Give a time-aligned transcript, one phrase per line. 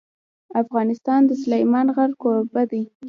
[0.61, 2.83] افغانستان د سلیمان غر کوربه دی.